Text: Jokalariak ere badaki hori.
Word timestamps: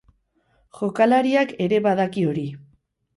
Jokalariak 0.77 1.53
ere 1.65 1.79
badaki 1.89 2.25
hori. 2.31 2.47